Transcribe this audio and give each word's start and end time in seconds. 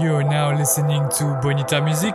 You're 0.00 0.22
now 0.22 0.56
listening 0.56 1.06
to 1.18 1.38
Bonita 1.42 1.82
Music, 1.82 2.14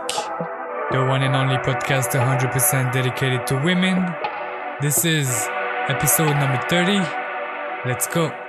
the 0.90 1.04
one 1.04 1.22
and 1.22 1.36
only 1.36 1.58
podcast 1.58 2.10
100% 2.10 2.92
dedicated 2.92 3.46
to 3.46 3.54
women. 3.62 4.04
This 4.82 5.04
is 5.04 5.28
episode 5.88 6.32
number 6.32 6.60
30. 6.68 6.98
Let's 7.88 8.08
go. 8.08 8.47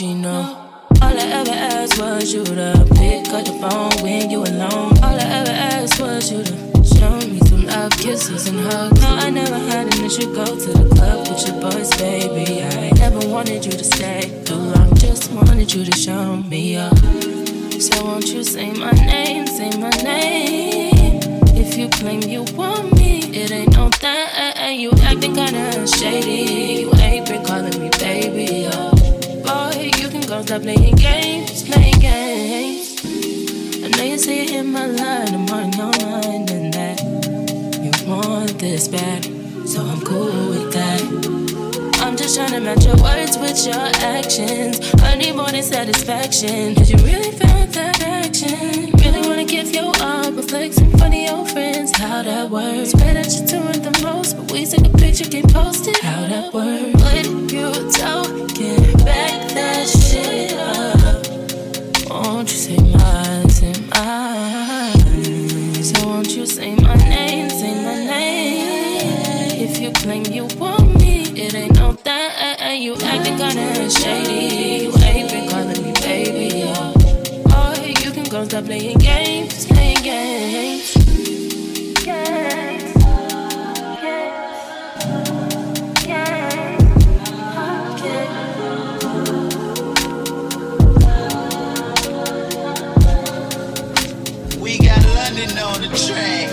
she 0.00 0.14
know. 0.14 0.56
All 1.02 1.12
I 1.12 1.26
ever 1.40 1.50
asked 1.50 1.98
was 2.00 2.32
you 2.32 2.42
to 2.42 2.86
pick 2.94 3.28
up 3.34 3.44
the 3.44 3.52
phone 3.60 4.02
when 4.02 4.30
you 4.30 4.38
alone. 4.38 4.96
All 5.04 5.12
I 5.12 5.28
ever 5.40 5.50
asked 5.50 6.00
was 6.00 6.32
you 6.32 6.42
to 6.42 6.54
show 6.82 7.18
me 7.28 7.38
some 7.40 7.66
love, 7.66 7.92
kisses, 7.98 8.48
and 8.48 8.60
hugs. 8.60 8.98
No, 8.98 9.08
I 9.08 9.28
never 9.28 9.58
had 9.58 9.92
an 9.92 10.02
issue. 10.02 10.34
Go 10.34 10.46
to 10.46 10.70
the 10.72 10.88
club 10.94 11.28
with 11.28 11.46
your 11.46 11.60
boys, 11.60 11.90
baby. 11.98 12.62
I 12.62 12.92
never 12.92 13.28
wanted 13.28 13.66
you 13.66 13.72
to 13.72 13.84
stay 13.84 14.42
too 14.46 14.54
long. 14.54 14.94
Just 14.96 15.30
wanted 15.32 15.70
you 15.70 15.84
to 15.84 15.92
show 15.92 16.36
me 16.36 16.78
up. 16.78 16.96
So 17.78 18.02
won't 18.02 18.26
you 18.26 18.42
say 18.42 18.72
my 18.72 18.92
name, 18.92 19.46
say 19.46 19.68
my 19.76 19.90
name? 20.02 21.20
If 21.62 21.76
you 21.76 21.90
claim 21.90 22.22
you 22.22 22.44
want 22.56 22.96
me, 22.96 23.20
it 23.36 23.50
ain't 23.50 23.76
no 23.76 23.90
thing. 23.90 24.80
You 24.80 24.92
acting 25.02 25.34
kinda 25.34 25.86
shady. 25.86 26.84
You 26.84 26.92
stop 30.50 30.62
playing 30.62 30.96
games, 30.96 31.62
playing 31.62 32.00
games. 32.00 33.00
I 33.84 33.88
know 33.96 34.02
you 34.02 34.18
see 34.18 34.46
it 34.46 34.50
in 34.50 34.72
my 34.72 34.84
line, 34.84 35.32
I'm 35.32 35.48
on 35.48 35.72
your 35.74 35.92
mind, 36.04 36.50
and 36.50 36.74
that 36.74 37.00
you 37.80 37.92
want 38.10 38.58
this 38.58 38.88
bad, 38.88 39.26
so 39.64 39.80
I'm 39.80 40.00
cool 40.00 40.48
with 40.50 40.72
that. 40.72 42.02
I'm 42.02 42.16
just 42.16 42.34
trying 42.34 42.50
to 42.50 42.60
match 42.60 42.84
your 42.84 42.96
words 42.96 43.38
with 43.38 43.64
your 43.64 43.90
actions. 44.02 44.92
I 45.04 45.14
need 45.14 45.36
more 45.36 45.50
than 45.52 45.62
satisfaction. 45.62 46.74
Did 46.74 46.90
you 46.90 46.96
really 46.96 47.30
feel 47.30 47.66
that 47.66 48.02
action? 48.02 48.89
give 49.50 49.74
your 49.74 49.92
arm 50.00 50.38
a 50.38 50.42
flex 50.42 50.78
in 50.78 50.88
front 50.96 51.12
of 51.12 51.20
your 51.20 51.44
friends. 51.46 51.90
How 51.98 52.22
that 52.22 52.48
works? 52.48 52.90
Spread 52.90 53.16
out 53.16 53.26
you're 53.34 53.46
doing 53.46 53.82
the 53.82 53.90
most, 54.02 54.36
but 54.36 54.52
we 54.52 54.64
take 54.64 54.86
a 54.86 54.96
picture, 54.96 55.28
get 55.28 55.52
posted. 55.52 55.96
How 55.98 56.20
that 56.28 56.54
works? 56.54 57.02
But 57.02 57.26
you 57.26 57.72
don't 57.98 58.54
get 58.54 59.04
back 59.04 59.50
that 59.56 59.88
shit 59.88 60.52
up. 60.52 61.26
Won't 62.08 62.48
you 62.52 62.58
say 62.58 62.78
mine, 62.78 63.48
say 63.50 63.74
mine? 63.92 65.82
So 65.82 66.06
won't 66.06 66.30
you 66.30 66.46
say 66.46 66.76
my 66.76 66.94
name, 66.94 67.50
say 67.50 67.74
my 67.82 67.96
name? 68.06 69.68
If 69.68 69.80
you 69.80 69.90
claim 69.90 70.26
you 70.26 70.46
want 70.58 70.94
me, 71.00 71.22
it 71.34 71.54
ain't 71.54 71.74
no 71.74 71.92
that. 72.04 72.78
You 72.78 72.94
acting 72.94 73.36
kinda 73.36 73.90
shady. 73.90 74.84
You 74.84 74.92
ain't 75.02 75.28
been 75.28 75.48
calling 75.50 75.82
me 75.82 75.92
baby. 76.00 76.62
Oh, 77.52 77.74
you 77.84 78.10
can 78.12 78.24
go 78.30 78.44
stop 78.44 78.64
playing 78.64 78.98
games. 78.98 79.29
On 95.70 95.82
the 95.82 95.88
track. 95.88 96.49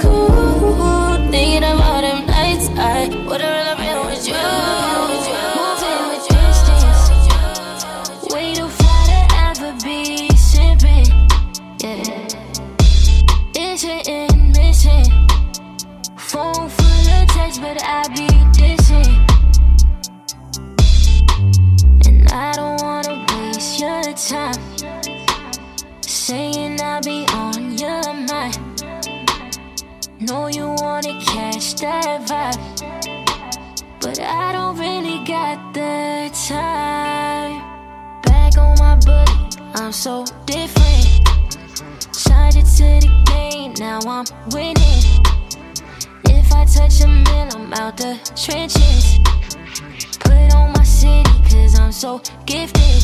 Cool. 0.00 1.30
Thinking 1.30 1.64
about 1.64 2.02
them 2.02 2.26
nights 2.26 2.68
I 2.76 3.08
would've 3.26 3.75
so 40.06 40.24
different. 40.46 41.26
Charge 42.14 42.54
it 42.54 42.68
to 42.78 42.88
the 43.04 43.10
game, 43.26 43.74
now 43.76 43.98
I'm 44.06 44.24
winning. 44.54 45.02
If 46.26 46.52
I 46.52 46.64
touch 46.64 47.00
a 47.00 47.08
mill, 47.08 47.48
I'm 47.56 47.74
out 47.74 47.96
the 47.96 48.14
trenches. 48.36 49.18
Put 50.20 50.54
on 50.54 50.72
my 50.74 50.84
city, 50.84 51.28
cause 51.50 51.80
I'm 51.80 51.90
so 51.90 52.22
gifted. 52.46 53.02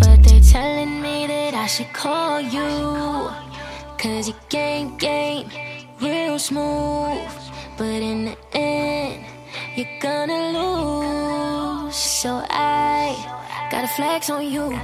But 0.00 0.24
they're 0.24 0.40
telling 0.40 1.00
me 1.00 1.28
that 1.28 1.54
I 1.54 1.66
should 1.66 1.92
call 1.92 2.40
you. 2.40 3.30
Cause 3.96 4.26
you 4.26 4.34
game, 4.48 4.96
game, 4.96 5.48
real 6.00 6.40
smooth. 6.40 7.30
But 7.78 8.02
in 8.10 8.24
the 8.24 8.36
end, 8.52 9.24
you're 9.76 10.00
gonna 10.00 10.42
lose. 10.58 11.94
So 11.94 12.44
I 12.50 13.14
gotta 13.70 13.86
flex 13.86 14.30
on 14.30 14.44
you. 14.50 14.76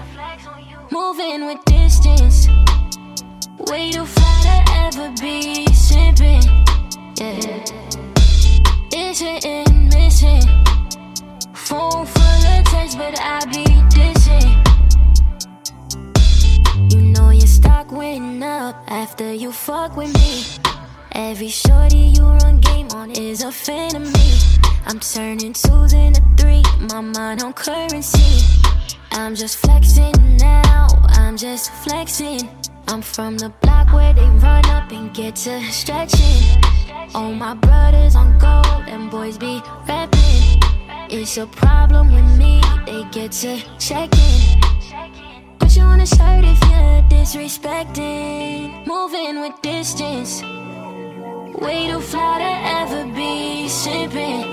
Moving 0.92 1.46
with 1.46 1.64
distance. 1.66 2.48
Way 3.58 3.92
too 3.92 4.04
far 4.04 4.42
to 4.42 4.64
ever 4.72 5.08
be 5.20 5.64
simping. 5.70 6.42
Yeah. 7.16 7.64
It's 8.90 9.20
hitting, 9.20 9.88
missing. 9.88 10.42
Phone 11.54 12.06
full 12.06 12.46
of 12.54 12.64
texts, 12.64 12.96
but 12.96 13.20
I 13.20 13.44
be 13.46 13.64
dissing. 13.94 14.50
You 16.92 17.02
know 17.12 17.30
your 17.30 17.46
stock 17.46 17.92
went 17.92 18.42
up 18.42 18.74
after 18.88 19.32
you 19.32 19.52
fuck 19.52 19.96
with 19.96 20.12
me. 20.14 20.44
Every 21.12 21.50
shorty 21.50 22.14
you 22.16 22.24
run 22.24 22.58
game 22.58 22.88
on 22.96 23.12
is 23.12 23.44
a 23.44 23.52
fan 23.52 23.94
of 23.94 24.02
me. 24.02 24.38
I'm 24.86 24.98
turning 24.98 25.52
twos 25.52 25.92
into 25.92 26.20
three, 26.36 26.62
my 26.80 27.00
mind 27.00 27.44
on 27.44 27.52
currency. 27.52 28.59
I'm 29.12 29.34
just 29.34 29.58
flexing 29.58 30.12
now, 30.36 30.86
I'm 31.08 31.36
just 31.36 31.72
flexing. 31.84 32.48
I'm 32.86 33.02
from 33.02 33.38
the 33.38 33.50
block 33.60 33.92
where 33.92 34.12
they 34.14 34.24
run 34.24 34.64
up 34.66 34.92
and 34.92 35.12
get 35.12 35.36
to 35.36 35.60
stretching. 35.70 36.62
All 37.14 37.32
my 37.32 37.54
brothers 37.54 38.14
on 38.14 38.38
gold 38.38 38.84
and 38.88 39.10
boys 39.10 39.36
be 39.36 39.60
rapping. 39.88 40.60
It's 41.10 41.36
a 41.38 41.46
problem 41.46 42.12
with 42.14 42.38
me, 42.38 42.60
they 42.86 43.04
get 43.10 43.32
to 43.42 43.60
checking. 43.78 44.60
Put 45.58 45.76
you 45.76 45.82
on 45.82 46.00
a 46.00 46.06
shirt 46.06 46.44
if 46.44 46.60
you're 46.70 47.02
disrespecting. 47.10 48.86
Moving 48.86 49.40
with 49.40 49.60
distance. 49.60 50.42
Way 51.60 51.88
too 51.90 52.00
fly 52.00 52.38
to 52.38 52.52
ever 52.78 53.04
be 53.12 53.68
sipping. 53.68 54.46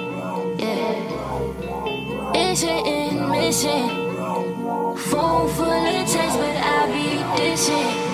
Yeah. 0.60 2.34
It's 2.34 2.62
hitting, 2.62 3.30
missing. 3.30 4.07
Phone 4.98 5.48
full 5.50 5.66
of 5.66 6.10
texts, 6.10 6.38
but 6.38 6.58
I 6.58 6.88
be 6.88 7.42
dissing. 7.42 8.07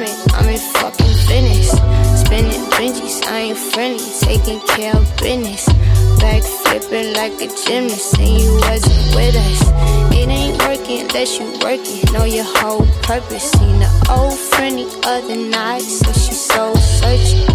I'm 0.00 0.48
in 0.48 0.58
fucking 0.58 1.06
business, 1.26 1.70
Spinning 2.20 2.62
binges, 2.78 3.20
I 3.26 3.50
ain't 3.50 3.58
friendly. 3.58 4.04
Taking 4.20 4.60
care 4.68 4.94
of 4.94 5.04
business. 5.16 5.66
Back 6.20 6.42
flipping 6.42 7.14
like 7.14 7.32
a 7.40 7.48
gymnast, 7.48 8.16
and 8.18 8.40
you 8.40 8.54
wasn't 8.62 9.16
with 9.16 9.34
us. 9.34 10.14
It 10.14 10.28
ain't 10.28 10.58
working 10.62 11.00
unless 11.00 11.38
you 11.40 11.46
working. 11.64 12.12
Know 12.12 12.24
your 12.24 12.44
whole 12.44 12.86
purpose. 13.02 13.50
Seen 13.50 13.82
an 13.82 13.90
old 14.08 14.38
friend 14.38 14.78
the 14.78 15.00
other 15.04 15.36
night, 15.36 15.82
so 15.82 16.12
she 16.12 16.32
so 16.32 16.74
searching. 16.76 17.46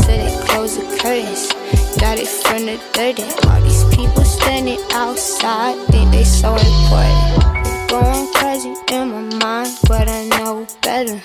Said 0.00 0.32
it 0.32 0.48
close 0.48 0.78
the 0.78 0.84
curtains. 1.02 1.52
Got 2.00 2.18
it 2.18 2.28
from 2.28 2.64
the 2.64 2.80
dirty. 2.94 3.24
All 3.46 3.60
these 3.60 3.84
people 3.94 4.24
standing 4.24 4.80
outside 4.92 5.76
think 5.88 6.12
they 6.12 6.24
so 6.24 6.54
important. 6.54 7.59
Going 7.90 8.32
crazy 8.34 8.72
in 8.92 9.10
my 9.10 9.22
mind, 9.42 9.76
but 9.88 10.08
I 10.08 10.24
know 10.26 10.64
better. 10.80 11.20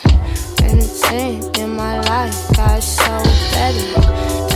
Anything 0.64 1.44
in 1.62 1.76
my 1.76 2.02
life 2.02 2.56
got 2.56 2.82
so 2.82 3.06
better. 3.54 4.02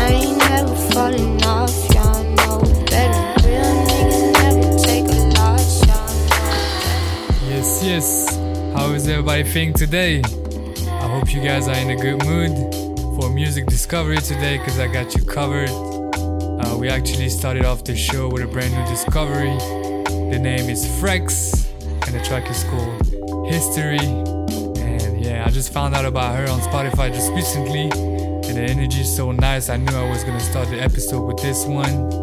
I 0.01 0.13
ain't 0.13 0.37
never 0.39 0.75
falling 0.91 1.43
off, 1.43 1.69
y'all 1.93 2.23
know 2.23 2.61
better. 2.87 3.47
Real 3.47 3.85
niggas 3.85 4.33
never 4.41 4.79
take 4.79 5.05
a 5.05 5.21
lot, 5.37 5.61
y'all 5.85 6.09
know 6.29 7.47
Yes, 7.47 7.83
yes. 7.83 8.35
How 8.73 8.91
is 8.93 9.07
everybody 9.07 9.43
feeling 9.43 9.73
today? 9.73 10.23
I 10.23 11.07
hope 11.07 11.31
you 11.31 11.43
guys 11.43 11.67
are 11.67 11.75
in 11.75 11.91
a 11.91 11.95
good 11.95 12.25
mood 12.25 12.73
for 13.21 13.29
music 13.29 13.67
discovery 13.67 14.17
today 14.17 14.57
because 14.57 14.79
I 14.79 14.87
got 14.87 15.13
you 15.13 15.23
covered. 15.23 15.69
Uh, 15.69 16.75
we 16.75 16.89
actually 16.89 17.29
started 17.29 17.65
off 17.65 17.83
the 17.83 17.95
show 17.95 18.29
with 18.29 18.41
a 18.41 18.47
brand 18.47 18.73
new 18.73 18.85
discovery. 18.89 19.55
The 20.31 20.39
name 20.39 20.71
is 20.71 20.87
Frex 20.87 21.68
and 22.05 22.15
the 22.15 22.21
track 22.23 22.49
is 22.49 22.63
called 22.65 23.47
History. 23.47 23.97
And 23.99 25.23
yeah, 25.23 25.43
I 25.45 25.49
just 25.49 25.71
found 25.73 25.95
out 25.95 26.05
about 26.05 26.35
her 26.35 26.49
on 26.49 26.59
Spotify 26.61 27.13
just 27.13 27.31
recently, 27.33 27.89
and 28.49 28.57
the 28.57 28.61
energy 28.61 29.01
is 29.01 29.15
so 29.15 29.31
nice. 29.31 29.69
I 29.69 29.77
knew 29.77 29.95
I 29.95 30.09
was 30.09 30.23
gonna 30.23 30.39
start 30.39 30.69
the 30.69 30.81
episode 30.81 31.25
with 31.25 31.41
this 31.41 31.65
one. 31.65 32.19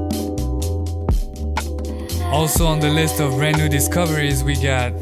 Also 2.32 2.66
on 2.66 2.80
the 2.80 2.90
list 2.90 3.20
of 3.20 3.34
brand 3.36 3.58
new 3.58 3.68
discoveries, 3.68 4.42
we 4.44 4.54
got 4.56 4.92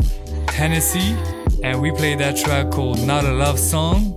Hennessy, 0.51 1.17
and 1.63 1.81
we 1.81 1.91
played 1.91 2.19
that 2.21 2.37
track 2.37 2.71
called 2.71 3.05
Not 3.07 3.25
a 3.25 3.33
Love 3.33 3.59
Song. 3.59 4.15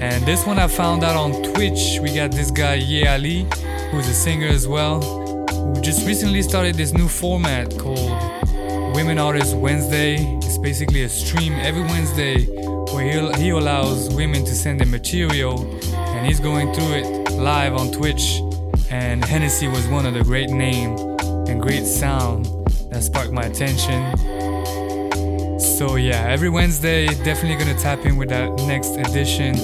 And 0.00 0.26
this 0.26 0.44
one 0.44 0.58
I 0.58 0.66
found 0.66 1.04
out 1.04 1.14
on 1.14 1.42
Twitch. 1.54 2.00
We 2.02 2.12
got 2.12 2.32
this 2.32 2.50
guy 2.50 2.74
Ye 2.74 3.06
Ali, 3.06 3.46
who's 3.90 4.08
a 4.08 4.14
singer 4.14 4.48
as 4.48 4.66
well, 4.66 5.00
who 5.00 5.80
just 5.80 6.04
recently 6.06 6.42
started 6.42 6.74
this 6.74 6.92
new 6.92 7.06
format 7.06 7.78
called 7.78 8.10
Women 8.94 9.18
Artists 9.18 9.54
Wednesday. 9.54 10.16
It's 10.38 10.58
basically 10.58 11.04
a 11.04 11.08
stream 11.08 11.54
every 11.54 11.82
Wednesday 11.82 12.44
where 12.92 13.32
he 13.36 13.48
allows 13.50 14.14
women 14.14 14.44
to 14.44 14.54
send 14.54 14.80
their 14.80 14.86
material, 14.86 15.60
and 15.94 16.26
he's 16.26 16.40
going 16.40 16.72
through 16.74 16.92
it 16.94 17.32
live 17.32 17.74
on 17.74 17.90
Twitch. 17.90 18.40
And 18.90 19.24
Hennessy 19.24 19.66
was 19.66 19.88
one 19.88 20.04
of 20.04 20.12
the 20.12 20.22
great 20.22 20.50
name 20.50 20.98
and 21.48 21.60
great 21.60 21.86
sound 21.86 22.46
that 22.90 23.02
sparked 23.02 23.32
my 23.32 23.42
attention. 23.42 24.18
So 25.58 25.96
yeah, 25.96 26.26
every 26.28 26.50
Wednesday, 26.50 27.06
definitely 27.06 27.56
gonna 27.56 27.78
tap 27.78 28.04
in 28.04 28.18
with 28.18 28.28
that 28.28 28.50
next 28.66 28.96
edition 28.96 29.54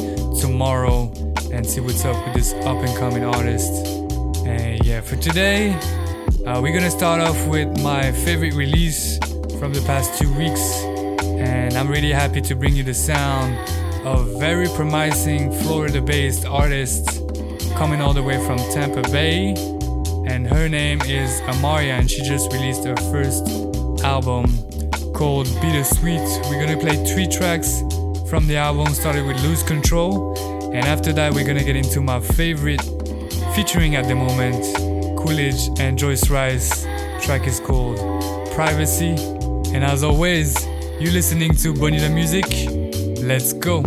tomorrow 0.40 1.12
and 1.52 1.66
see 1.66 1.80
what's 1.80 2.04
up 2.04 2.16
with 2.24 2.34
this 2.34 2.54
up 2.64 2.82
and 2.82 2.96
coming 2.96 3.24
artist. 3.24 3.86
And 4.46 4.82
yeah, 4.84 5.02
for 5.02 5.16
today, 5.16 5.78
uh, 6.48 6.60
we're 6.62 6.72
gonna 6.72 6.90
start 6.90 7.20
off 7.20 7.46
with 7.46 7.68
my 7.82 8.10
favorite 8.10 8.54
release 8.54 9.18
from 9.58 9.74
the 9.74 9.82
past 9.84 10.18
two 10.18 10.32
weeks, 10.34 10.82
and 11.22 11.74
I'm 11.74 11.88
really 11.88 12.10
happy 12.10 12.40
to 12.40 12.54
bring 12.54 12.74
you 12.74 12.82
the 12.82 12.94
sound 12.94 13.58
of 14.06 14.38
very 14.38 14.66
promising 14.68 15.52
Florida-based 15.52 16.46
artists 16.46 17.20
coming 17.76 18.00
all 18.00 18.14
the 18.14 18.22
way 18.22 18.42
from 18.46 18.56
Tampa 18.72 19.02
Bay. 19.10 19.54
And 20.26 20.46
her 20.46 20.70
name 20.70 21.02
is 21.02 21.42
Amaria, 21.42 21.98
and 21.98 22.10
she 22.10 22.22
just 22.22 22.50
released 22.50 22.84
her 22.84 22.96
first 23.12 23.46
album 24.02 24.46
called 25.12 25.48
Bittersweet. 25.60 26.48
We're 26.48 26.64
gonna 26.64 26.80
play 26.80 26.96
three 27.12 27.26
tracks 27.26 27.82
from 28.30 28.46
the 28.46 28.56
album, 28.56 28.94
started 28.94 29.26
with 29.26 29.38
Lose 29.42 29.62
Control, 29.62 30.32
and 30.72 30.86
after 30.86 31.12
that, 31.12 31.34
we're 31.34 31.46
gonna 31.46 31.64
get 31.64 31.76
into 31.76 32.00
my 32.00 32.20
favorite 32.20 32.80
featuring 33.54 33.96
at 33.96 34.06
the 34.08 34.14
moment 34.14 34.87
Coolidge 35.18 35.68
and 35.80 35.98
Joyce 35.98 36.30
Wrice. 36.30 36.84
Track 37.20 37.48
is 37.48 37.58
called 37.58 37.98
Privacy. 38.52 39.16
And 39.74 39.84
as 39.84 40.04
always, 40.04 40.64
you're 41.00 41.12
listening 41.12 41.54
to 41.56 41.74
Bonita 41.74 42.08
Music. 42.08 42.44
Let's 43.20 43.52
go. 43.52 43.82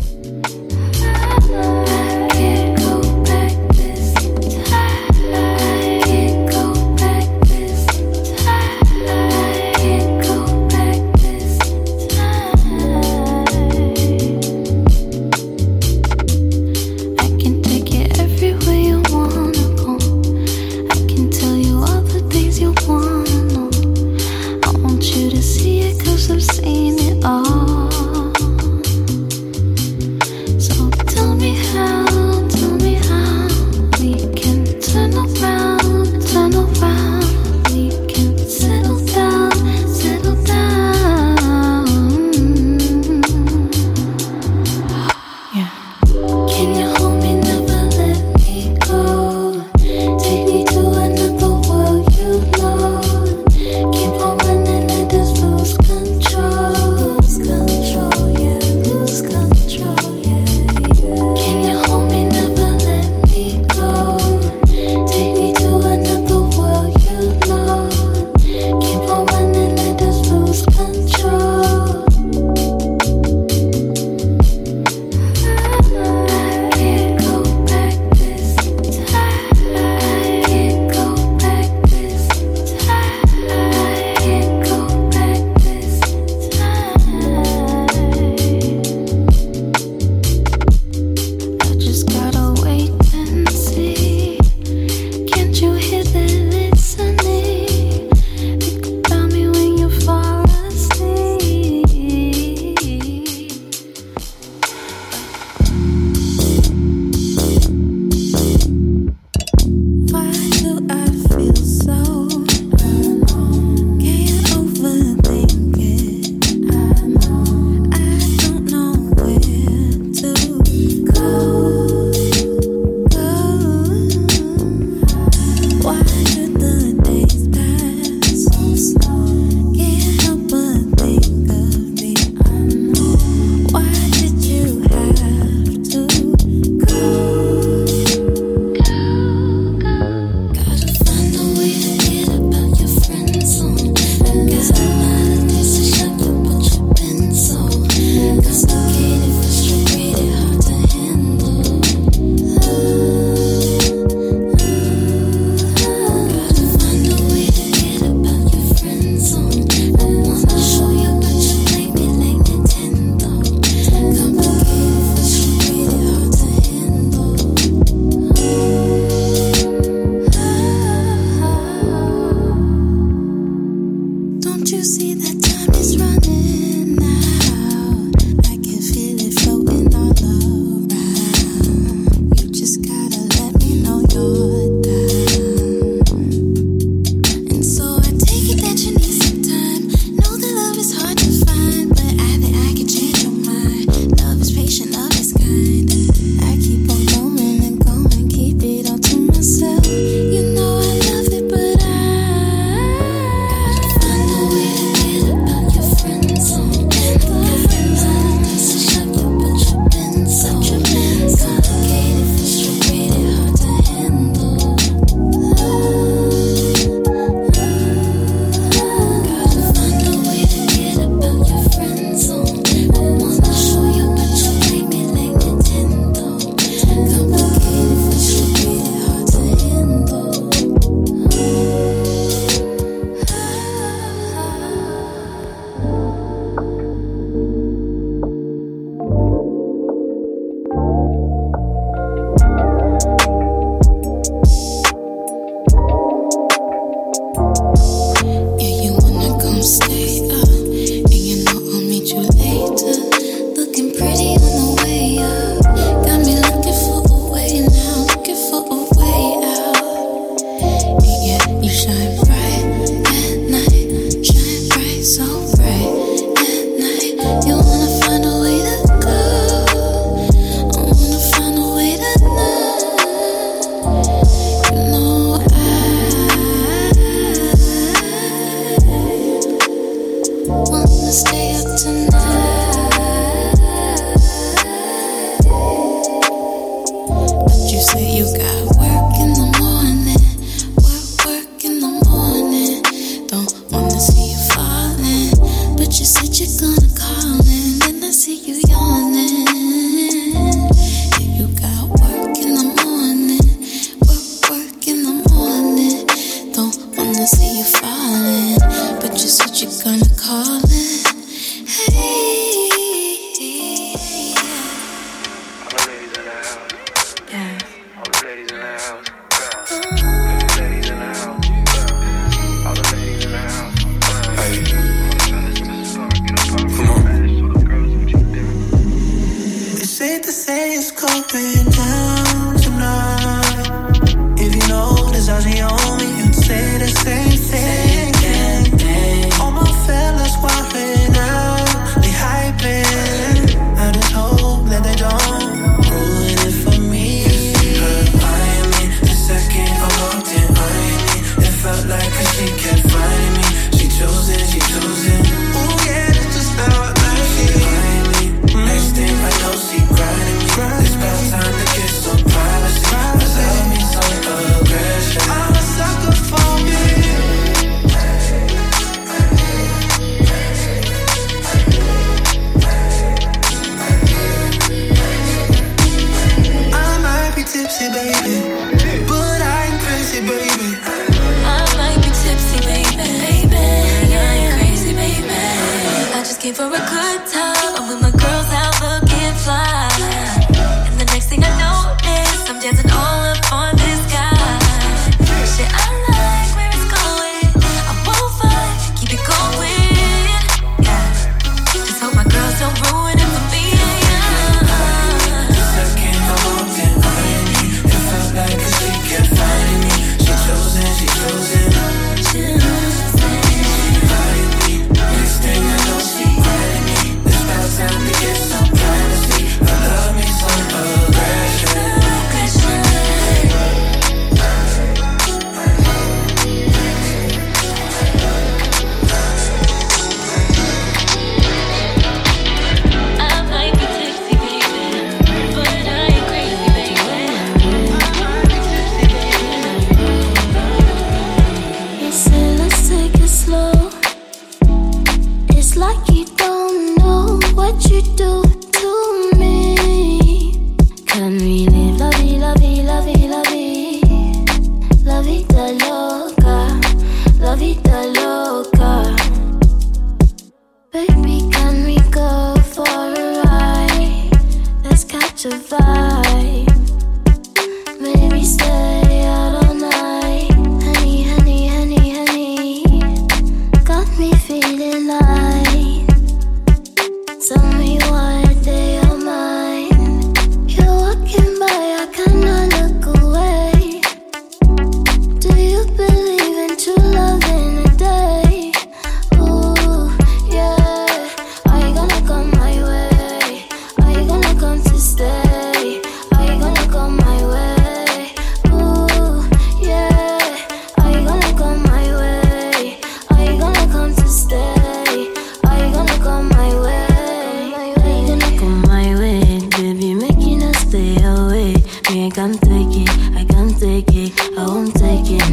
You 296.01 296.07
said 296.07 296.39
you're 296.39 296.59
gonna 296.59 296.90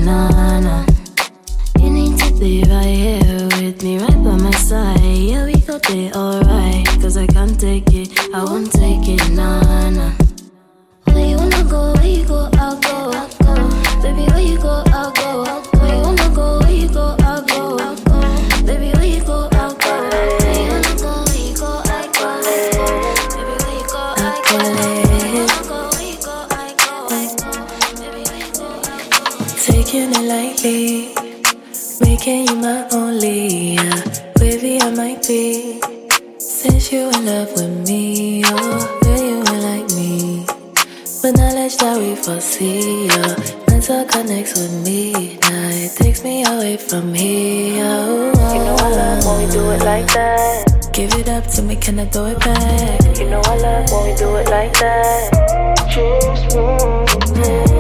na 0.05 0.61
na. 0.61 0.87
You 1.81 1.91
need 1.91 2.19
to 2.19 2.33
be 2.39 2.63
right 2.65 2.85
here 2.85 3.49
with 3.59 3.83
me, 3.83 3.99
right 3.99 4.23
by 4.25 4.37
my 4.37 4.51
side. 4.51 5.01
Yeah, 5.01 5.45
we 5.45 5.55
got 5.61 5.89
it 5.91 6.17
alright. 6.17 6.87
Cause 7.01 7.17
I 7.17 7.27
can't 7.27 7.59
take 7.59 7.93
it, 7.93 8.11
I 8.35 8.45
won't 8.45 8.73
I'll 42.29 42.41
see 42.43 43.07
ya. 43.07 43.35
Mental 43.69 44.05
connects 44.05 44.53
with 44.59 44.85
me. 44.85 45.38
Now 45.41 45.69
it 45.73 45.97
takes 45.97 46.23
me 46.23 46.45
away 46.45 46.77
from 46.77 47.14
here. 47.14 47.83
Oh, 47.85 48.53
you 48.53 48.61
know 48.64 48.77
I 48.77 48.88
love 48.91 49.25
when 49.25 49.47
we 49.47 49.51
do 49.51 49.71
it 49.71 49.83
like 49.83 50.07
that. 50.12 50.91
Give 50.93 51.11
it 51.14 51.29
up 51.31 51.47
to 51.53 51.62
me, 51.62 51.77
can 51.77 51.99
I 51.99 52.05
throw 52.05 52.27
it 52.27 52.38
back? 52.41 53.19
You 53.19 53.31
know 53.31 53.41
I 53.45 53.57
love 53.57 53.91
when 53.91 54.11
we 54.11 54.14
do 54.14 54.37
it 54.37 54.49
like 54.51 54.75
that. 54.75 55.33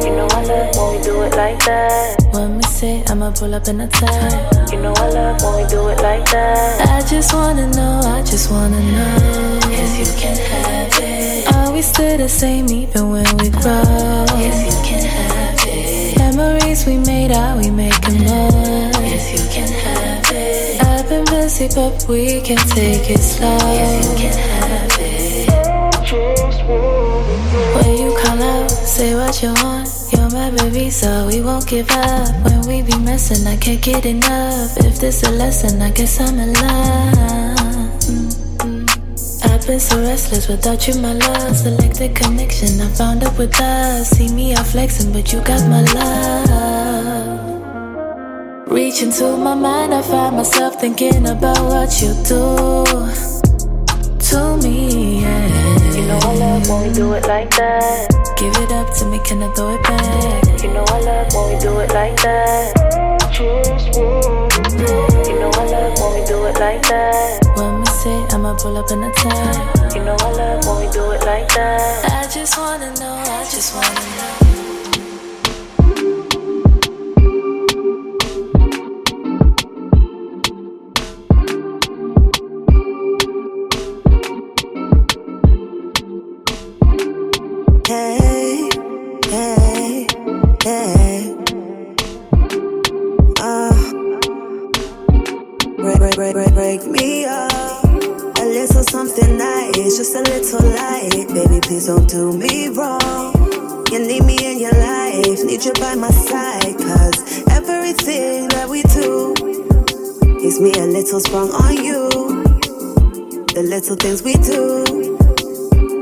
You 0.02 0.12
know 0.16 0.26
I 0.30 0.42
love 0.44 0.76
when 0.76 0.96
we 0.96 1.02
do 1.04 1.22
it 1.22 1.36
like 1.36 1.58
that. 1.66 2.16
When 2.32 2.56
we 2.56 2.62
say 2.62 3.04
I'ma 3.08 3.30
pull 3.32 3.54
up 3.54 3.68
in 3.68 3.82
a 3.82 3.86
tie. 3.86 4.66
You 4.72 4.80
know 4.80 4.94
I 4.96 5.10
love 5.10 5.42
when 5.42 5.62
we 5.62 5.68
do 5.68 5.88
it 5.88 6.00
like 6.00 6.24
that. 6.30 6.88
I 6.88 7.06
just 7.06 7.34
wanna 7.34 7.68
know, 7.68 8.00
I 8.02 8.22
just 8.22 8.50
wanna 8.50 8.80
know. 8.80 9.60
If 9.64 9.98
you 9.98 10.06
can 10.18 10.36
have 10.38 10.98
it 11.02 11.47
we 11.78 11.82
stay 11.82 12.16
the 12.16 12.28
same 12.28 12.68
even 12.70 13.10
when 13.10 13.36
we 13.36 13.50
grow. 13.50 14.26
If 14.34 14.58
you 14.66 14.76
can 14.82 15.04
have 15.06 15.62
it. 15.62 16.18
Memories 16.18 16.84
we 16.84 16.96
made 16.96 17.30
out, 17.30 17.56
we 17.56 17.70
make 17.70 18.00
them 18.00 18.26
up. 18.26 18.94
If 18.98 19.24
you 19.30 19.44
can 19.48 19.70
have 19.84 20.26
it. 20.32 20.82
I've 20.82 21.08
been 21.08 21.24
busy, 21.26 21.68
but 21.68 22.04
we 22.08 22.40
can 22.40 22.58
take 22.74 23.08
it 23.08 23.20
slow. 23.20 23.56
If 23.62 23.94
you 24.02 24.10
can 24.22 24.36
have 24.50 24.98
it. 24.98 25.48
When 27.76 27.96
you 27.96 28.10
call 28.22 28.42
out, 28.42 28.70
say 28.72 29.14
what 29.14 29.40
you 29.40 29.54
want. 29.62 29.88
You're 30.12 30.30
my 30.30 30.50
baby, 30.50 30.90
so 30.90 31.28
we 31.28 31.40
won't 31.40 31.68
give 31.68 31.88
up. 31.92 32.28
When 32.44 32.60
we 32.66 32.82
be 32.82 32.98
messing, 32.98 33.46
I 33.46 33.56
can't 33.56 33.80
get 33.80 34.04
enough. 34.04 34.76
If 34.78 34.98
this 34.98 35.22
a 35.22 35.30
lesson, 35.30 35.80
I 35.80 35.92
guess 35.92 36.18
I'm 36.20 36.40
in 36.40 36.54
love. 36.54 37.47
Been 39.68 39.78
so 39.78 40.00
restless 40.00 40.48
without 40.48 40.88
you, 40.88 40.94
my 40.94 41.12
love. 41.12 41.54
Selected 41.54 42.16
connection, 42.16 42.80
I 42.80 42.88
found 42.88 43.22
up 43.22 43.36
with 43.36 43.60
us. 43.60 44.08
See 44.08 44.32
me 44.32 44.54
out 44.54 44.64
flexing, 44.64 45.12
but 45.12 45.30
you 45.30 45.42
got 45.42 45.60
my 45.68 45.82
love. 45.92 47.28
Reach 48.66 49.02
into 49.02 49.36
my 49.36 49.54
mind, 49.54 49.92
I 49.92 50.00
find 50.00 50.36
myself 50.36 50.80
thinking 50.80 51.26
about 51.28 51.60
what 51.60 52.00
you 52.00 52.14
do 52.24 52.86
to 54.30 54.56
me. 54.66 55.20
Yeah. 55.20 55.92
You 55.92 56.06
know 56.06 56.16
I 56.16 56.34
love 56.34 56.66
when 56.66 56.88
we 56.88 56.94
do 56.94 57.12
it 57.12 57.26
like 57.26 57.50
that. 57.50 58.08
Give 58.38 58.56
it 58.56 58.72
up 58.72 58.94
to 58.94 59.04
me, 59.04 59.18
can 59.22 59.42
I 59.42 59.52
throw 59.52 59.74
it 59.74 59.82
pull 68.58 68.76
up 68.76 68.90
in 68.90 69.02
a 69.04 69.12
tag. 69.12 69.94
You 69.94 70.02
know 70.04 70.16
I 70.18 70.32
love 70.32 70.66
when 70.66 70.86
we 70.86 70.92
do 70.92 71.10
it 71.12 71.24
like 71.24 71.48
that. 71.54 72.04
I 72.04 72.28
just 72.32 72.58
wanna 72.58 72.92
know, 72.94 73.14
I 73.14 73.44
just 73.44 73.74
wanna 73.74 73.94
know. 73.94 74.37
Things 114.08 114.22
we 114.22 114.32
do 114.40 114.84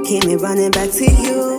keep 0.04 0.24
me 0.26 0.36
running 0.36 0.70
back 0.70 0.90
to 0.90 1.04
you. 1.04 1.56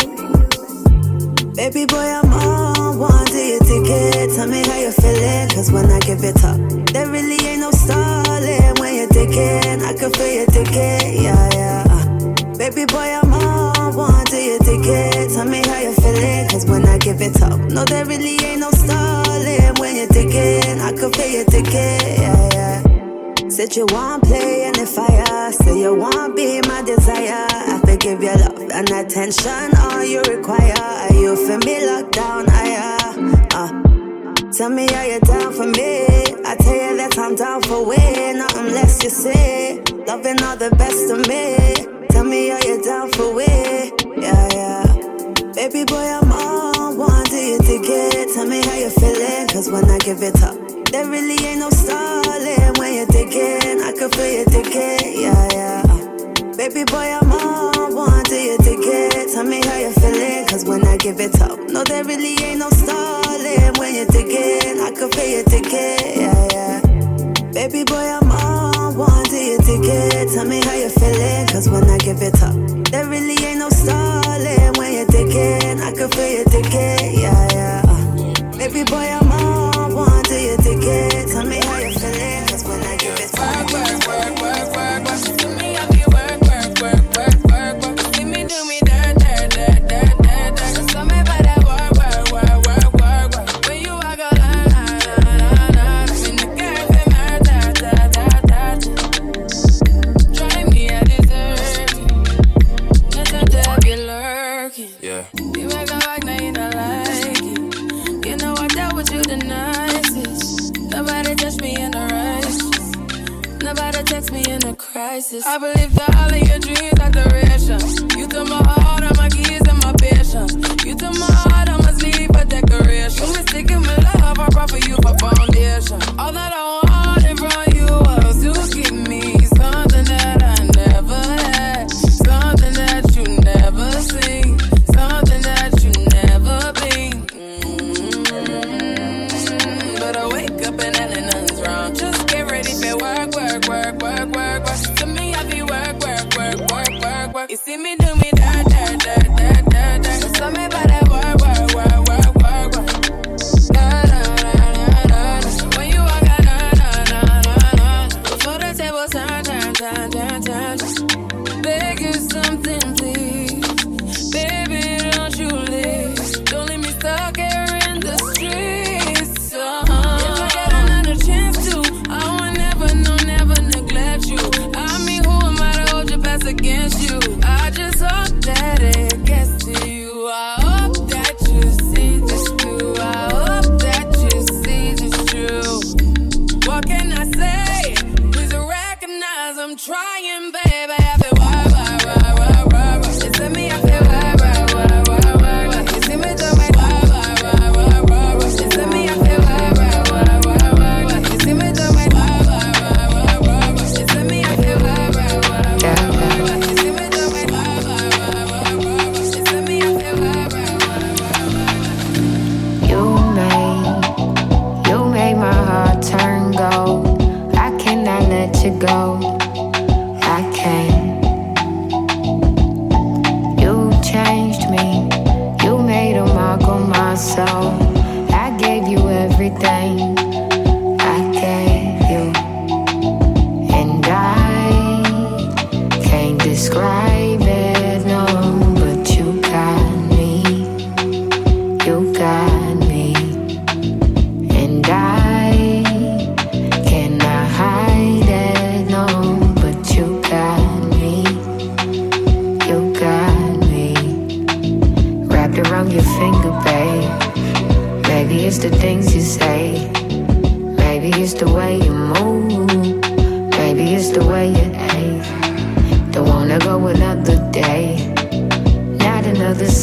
Baby 1.55 1.85
boy, 1.85 1.97
I'm 1.97 2.31
on 2.31 2.99
one 2.99 3.25
to 3.25 3.37
your 3.51 3.59
ticket. 3.59 4.33
Tell 4.33 4.47
me 4.47 4.63
how 4.65 4.79
you 4.79 4.91
feeling, 4.91 5.49
cause 5.49 5.71
when 5.73 5.91
I 5.91 5.99
give 5.99 6.23
it 6.23 6.41
up, 6.45 6.57
there 6.93 7.09
really 7.09 7.35
ain't 7.45 7.59
no 7.59 7.71
stalling. 7.71 8.75
When 8.79 8.95
you're 8.95 9.09
digging, 9.09 9.83
I 9.83 9.93
can 9.99 10.11
feel 10.13 10.33
your 10.39 10.45
ticket, 10.45 11.21
yeah, 11.21 11.49
yeah. 11.53 11.83
Uh, 11.89 12.57
Baby 12.57 12.85
boy, 12.85 13.09
I'm 13.19 13.33
on 13.33 13.95
one 13.95 14.25
to 14.27 14.37
your 14.41 14.59
ticket. 14.59 15.31
Tell 15.33 15.45
me 15.45 15.61
how 15.67 15.79
you 15.79 15.93
feeling, 15.95 16.47
cause 16.47 16.65
when 16.65 16.85
I 16.87 16.97
give 16.97 17.21
it 17.21 17.41
up, 17.41 17.59
no, 17.59 17.83
there 17.83 18.05
really 18.05 18.37
ain't 18.45 18.61
no 18.61 18.71
stalling. 18.71 19.73
When 19.79 19.97
you're 19.97 20.07
digging, 20.07 20.79
I 20.79 20.93
can 20.93 21.11
feel 21.11 21.29
your 21.29 21.45
ticket, 21.45 22.19
yeah, 22.23 22.49
yeah. 22.53 23.49
Said 23.49 23.75
you 23.75 23.85
want 23.89 24.26
cause 49.57 49.71
when 49.71 49.89
I 49.89 49.97
give 49.97 50.21
it 50.21 50.39
up, 50.43 50.55
there 50.91 51.07
really 51.09 51.43
ain't 51.43 51.59
no 51.59 51.71
stalling. 51.71 52.73
When 52.77 52.93
you're 52.93 53.07
digging, 53.07 53.81
I 53.81 53.91
can 53.91 54.11
feel 54.11 54.31
your 54.31 54.45
ticket, 54.45 55.17
yeah, 55.17 55.47
yeah. 55.51 55.81
Baby 56.55 56.83
boy, 56.85 57.09
I'm 57.17 57.31
on 57.31 57.95
one 57.95 58.23
to 58.25 58.37
you 58.37 58.55
to 58.55 58.73
get. 58.85 59.33
Tell 59.33 59.43
me 59.43 59.59
how 59.65 59.77
you 59.77 59.91
feeling, 59.93 60.47
cause 60.47 60.63
when 60.63 60.85
I 60.85 60.97
give 60.97 61.19
it 61.19 61.41
up, 61.41 61.57
no, 61.73 61.83
there 61.83 62.03
really 62.03 62.37
ain't 62.37 62.59
no 62.59 62.69
stalling. 62.69 63.73
When 63.79 63.95
you're 63.95 64.05
digging, 64.05 64.79
I 64.79 64.91
can 64.91 65.09
feel 65.09 65.27
your 65.27 65.43
ticket, 65.45 66.17
yeah, 66.21 66.47
yeah. 66.53 66.81
Baby 67.51 67.83
boy, 67.83 68.07
I'm 68.17 68.29
on 68.29 68.95
one 68.95 69.23
to 69.25 69.37
your 69.37 69.61
ticket. 69.61 70.29
Tell 70.35 70.45
me 70.45 70.61
how 70.61 70.75
you 70.75 70.89
feeling, 70.89 71.47
cause 71.47 71.67
when 71.67 71.89
I 71.89 71.97
give 71.97 72.21
it 72.21 72.43
up, 72.43 72.53
there 72.91 73.07
really 73.07 73.43
ain't 73.43 73.57
no 73.57 73.69
stalling. 73.69 74.73
When 74.77 74.93
you're 74.93 75.07
digging, 75.07 75.81
I 75.81 75.91
can 75.97 76.09
feel 76.11 76.29
your 76.29 76.45
ticket, 76.45 77.17
yeah, 77.17 77.47
yeah. 77.53 77.86
Baby 78.67 78.83
boy, 78.83 78.97
I'm 78.97 79.31
on 79.31 79.76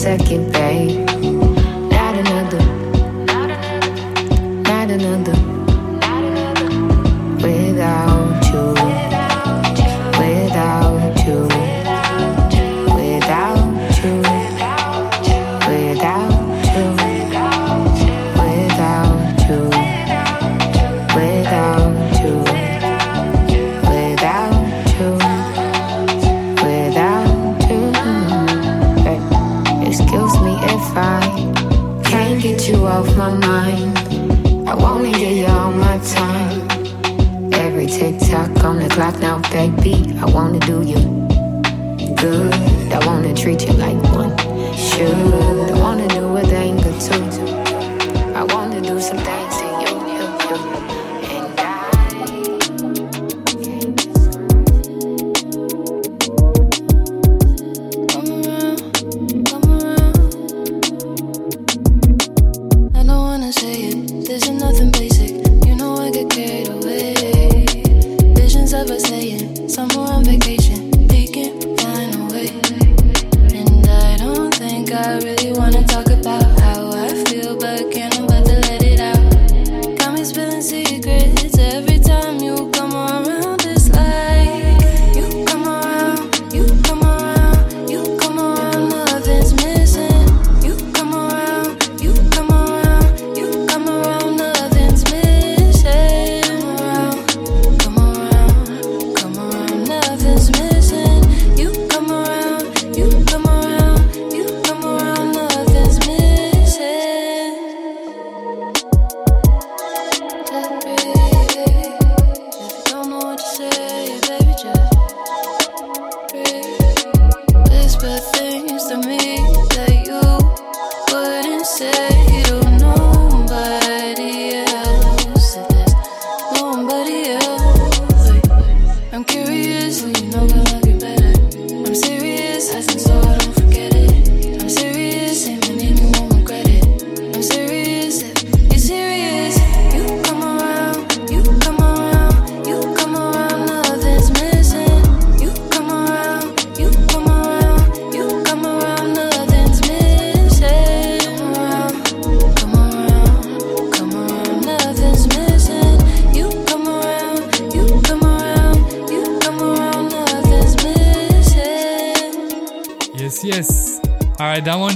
Second 0.04 0.52
breaker. 0.52 0.93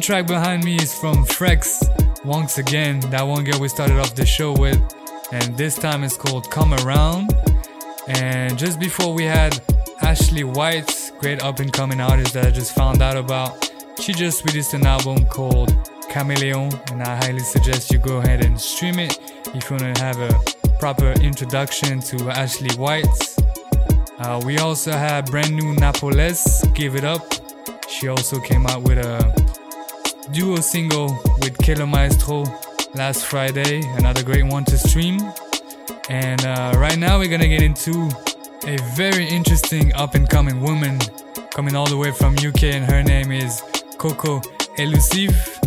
Track 0.09 0.27
behind 0.27 0.65
me 0.65 0.75
is 0.77 0.99
from 0.99 1.27
Frex. 1.27 1.85
Once 2.25 2.57
again, 2.57 2.99
that 3.11 3.23
one 3.23 3.45
girl 3.45 3.61
we 3.61 3.69
started 3.69 3.99
off 3.99 4.15
the 4.15 4.25
show 4.25 4.55
with. 4.55 4.81
And 5.33 5.55
this 5.59 5.75
time 5.77 6.03
it's 6.03 6.17
called 6.17 6.51
Come 6.51 6.73
Around. 6.73 7.37
And 8.07 8.57
just 8.57 8.81
before 8.81 9.13
we 9.13 9.25
had 9.25 9.61
Ashley 10.01 10.45
White, 10.45 11.13
great 11.19 11.43
up 11.43 11.61
and 11.61 11.71
coming 11.71 12.01
artist 12.01 12.33
that 12.33 12.47
I 12.47 12.51
just 12.51 12.75
found 12.75 13.03
out 13.03 13.19
about. 13.19 13.71
She 14.01 14.15
just 14.15 14.47
released 14.47 14.73
an 14.73 14.87
album 14.87 15.27
called 15.27 15.77
Chameleon, 16.09 16.73
and 16.91 17.03
I 17.03 17.17
highly 17.17 17.41
suggest 17.41 17.93
you 17.93 17.99
go 17.99 18.17
ahead 18.17 18.43
and 18.43 18.59
stream 18.59 18.99
it 18.99 19.19
if 19.55 19.69
you 19.69 19.77
want 19.77 19.95
to 19.95 20.03
have 20.03 20.19
a 20.21 20.33
proper 20.79 21.13
introduction 21.21 22.01
to 22.01 22.31
Ashley 22.31 22.75
White. 22.79 23.37
Uh, 24.19 24.41
we 24.47 24.57
also 24.57 24.91
have 24.91 25.27
brand 25.27 25.55
new 25.55 25.75
Napoles, 25.75 26.65
Give 26.73 26.97
It 26.97 27.05
Up. 27.05 27.31
She 27.91 28.09
also 28.09 28.41
came 28.41 28.67
out 28.67 28.85
with 28.85 28.97
a 28.97 29.38
duo 30.33 30.57
single 30.57 31.19
with 31.41 31.57
Killer 31.59 31.87
Maestro 31.87 32.45
last 32.95 33.25
Friday, 33.25 33.83
another 33.97 34.23
great 34.23 34.45
one 34.45 34.65
to 34.65 34.79
stream. 34.79 35.21
And 36.09 36.45
uh, 36.45 36.75
right 36.77 36.99
now 36.99 37.19
we're 37.19 37.31
gonna 37.31 37.49
get 37.49 37.63
into 37.63 38.11
a 38.65 38.77
very 38.95 39.27
interesting 39.27 39.95
up 39.95 40.15
and 40.15 40.29
coming 40.29 40.61
woman 40.61 40.99
coming 41.51 41.75
all 41.75 41.87
the 41.87 41.97
way 41.97 42.13
from 42.13 42.35
UK, 42.35 42.75
and 42.75 42.85
her 42.85 43.03
name 43.03 43.33
is 43.33 43.63
Coco 43.99 44.41
Elusive. 44.77 45.59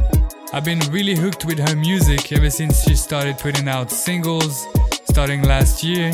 I've 0.53 0.63
been 0.63 0.79
really 0.89 1.15
hooked 1.15 1.45
with 1.45 1.59
her 1.59 1.75
music 1.75 2.31
ever 2.31 2.49
since 2.49 2.83
she 2.83 2.95
started 2.95 3.37
putting 3.37 3.67
out 3.67 3.91
singles 3.91 4.67
starting 5.09 5.41
last 5.43 5.83
year, 5.83 6.13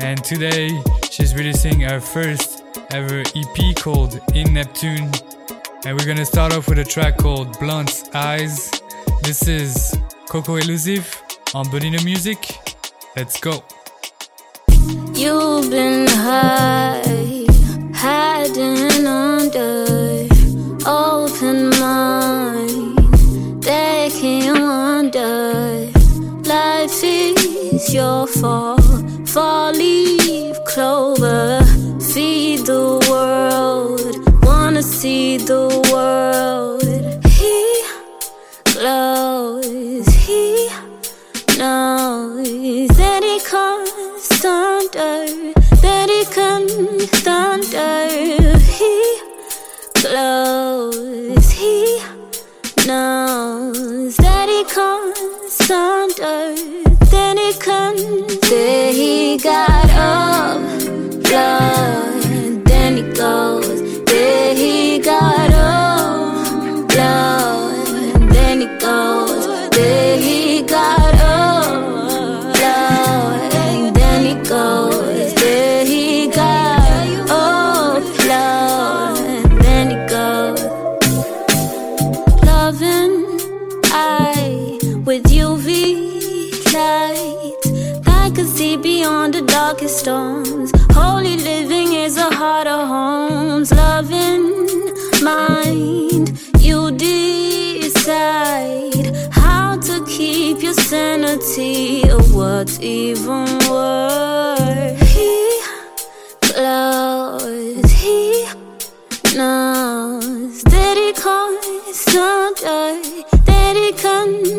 and 0.00 0.22
today 0.24 0.70
she's 1.10 1.34
releasing 1.34 1.80
her 1.80 2.00
first 2.00 2.62
ever 2.90 3.20
EP 3.20 3.76
called 3.76 4.20
In 4.34 4.54
Neptune. 4.54 5.10
And 5.84 5.96
we're 5.96 6.06
gonna 6.06 6.26
start 6.26 6.52
off 6.52 6.68
with 6.68 6.80
a 6.80 6.84
track 6.84 7.18
called 7.18 7.56
Blunt 7.60 8.10
Eyes. 8.12 8.70
This 9.22 9.46
is 9.46 9.96
Coco 10.28 10.56
Elusive 10.56 11.06
on 11.54 11.66
Bonino 11.66 12.04
Music. 12.04 12.38
Let's 13.16 13.38
go. 13.38 13.62
You've 15.14 15.70
been 15.70 16.08
high, 16.08 17.46
hiding 17.94 19.06
under 19.06 20.26
open 20.84 21.70
mind. 21.70 22.98
They 23.62 24.10
can 24.10 24.60
wonder. 24.60 25.90
Life 26.42 27.04
is 27.04 27.94
your 27.94 28.26
fault. 28.26 28.82
Fall 29.28 29.72
leaf 29.72 30.56
clover. 30.66 31.60
Feed 32.00 32.66
the. 32.66 32.97
Wanna 34.78 34.90
see 34.90 35.38
the 35.38 35.66
world. 35.90 36.84
He 37.26 37.82
glows. 38.74 40.06
He 40.06 40.68
knows 41.58 42.88
that 42.96 43.24
he 43.24 43.40
comes 43.40 44.28
thunder, 44.38 45.26
that 45.82 46.08
he 46.08 46.24
comes 46.32 47.10
thunder. 47.26 48.08
He 48.78 49.20
glows, 50.00 51.50
he 51.50 52.00
knows 52.86 54.16
that 54.18 54.48
he 54.48 54.62
comes 54.72 55.56
thunder, 55.66 56.54
then 57.10 57.36
he 57.36 57.52
comes. 57.54 58.27
insanity 100.90 102.10
or 102.10 102.22
what's 102.32 102.80
even 102.80 103.44
worse. 103.68 104.98
He 105.12 105.60
glows, 106.40 107.90
he 107.90 108.46
knows 109.36 110.62
that 110.62 110.96
he 110.96 111.12
can't 111.12 111.94
stop, 111.94 112.56
that 112.60 113.76
he 113.76 113.92
can't. 113.92 114.57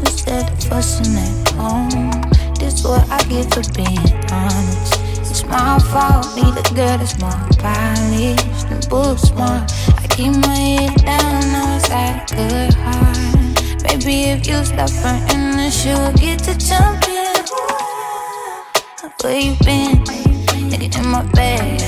instead 0.00 0.44
of 0.44 0.50
uh-uh. 0.50 0.68
fussing 0.68 1.16
at 1.16 1.48
home, 1.50 2.20
this 2.58 2.84
what 2.84 3.08
I 3.10 3.22
get 3.28 3.52
for 3.52 3.62
being 3.74 3.98
honest. 4.30 5.00
It's 5.30 5.44
my 5.44 5.78
fault, 5.78 6.34
need 6.36 6.56
a 6.56 6.62
girl 6.74 6.98
that's 6.98 7.18
more 7.20 7.30
polished 7.58 8.68
than 8.68 8.80
book 8.88 9.18
smart. 9.18 9.72
I 9.98 10.06
keep 10.08 10.32
my 10.46 10.54
head 10.54 11.04
down, 11.04 11.40
now 11.52 11.76
it's 11.76 11.88
a 11.90 12.34
good 12.34 12.74
heart. 12.74 13.82
Baby, 13.84 14.30
if 14.30 14.46
you 14.46 14.64
stop 14.64 14.90
fronting, 14.90 15.56
then 15.56 15.70
she'll 15.70 16.12
get 16.14 16.40
to 16.40 16.54
jumping. 16.58 17.12
Where 19.22 19.38
you 19.38 19.54
been? 19.64 20.02
Nigga 20.68 20.98
in 20.98 21.08
my 21.08 21.22
bed, 21.32 21.80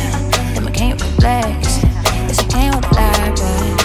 them 0.55 0.69
I 0.69 0.71
can't 0.71 1.01
relax. 1.03 1.83
Yes, 2.29 2.39
I 2.39 2.45
can't 2.45 2.93
lie, 2.93 3.31
but. 3.37 3.84